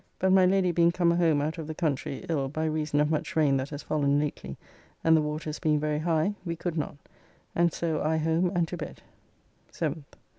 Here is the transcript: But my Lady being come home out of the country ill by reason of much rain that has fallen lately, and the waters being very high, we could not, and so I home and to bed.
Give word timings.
But 0.17 0.31
my 0.31 0.47
Lady 0.47 0.71
being 0.71 0.91
come 0.91 1.11
home 1.11 1.41
out 1.43 1.59
of 1.59 1.67
the 1.67 1.75
country 1.75 2.25
ill 2.27 2.47
by 2.49 2.65
reason 2.65 2.99
of 2.99 3.11
much 3.11 3.35
rain 3.35 3.57
that 3.57 3.69
has 3.69 3.83
fallen 3.83 4.19
lately, 4.19 4.57
and 5.03 5.15
the 5.15 5.21
waters 5.21 5.59
being 5.59 5.79
very 5.79 5.99
high, 5.99 6.33
we 6.43 6.55
could 6.55 6.75
not, 6.75 6.95
and 7.53 7.71
so 7.71 8.01
I 8.01 8.17
home 8.17 8.51
and 8.55 8.67
to 8.69 8.77
bed. 8.77 9.03